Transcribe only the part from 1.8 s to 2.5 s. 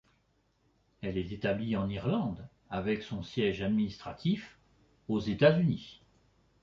Irlande,